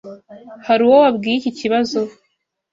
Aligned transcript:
Hari 0.67 0.81
uwo 0.85 0.97
wabwiye 1.03 1.35
iki 1.37 1.51
kibazo? 1.59 1.99